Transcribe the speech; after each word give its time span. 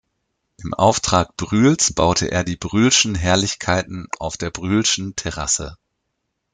Im 0.63 0.73
Auftrag 0.73 1.37
Brühls 1.37 1.93
baute 1.93 2.31
er 2.31 2.43
die 2.43 2.55
Brühlschen 2.55 3.13
Herrlichkeiten 3.13 4.07
auf 4.17 4.35
der 4.35 4.49
Brühlschen 4.49 5.15
Terrasse. 5.15 5.77